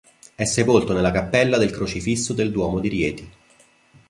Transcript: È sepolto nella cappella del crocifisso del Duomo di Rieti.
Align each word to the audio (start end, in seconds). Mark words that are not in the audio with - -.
È 0.33 0.45
sepolto 0.45 0.93
nella 0.93 1.11
cappella 1.11 1.59
del 1.59 1.69
crocifisso 1.69 2.33
del 2.33 2.49
Duomo 2.49 2.79
di 2.79 2.87
Rieti. 2.87 3.31